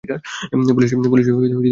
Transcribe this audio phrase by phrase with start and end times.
[0.69, 1.65] পুলিশের লোক বলেই মনে হল।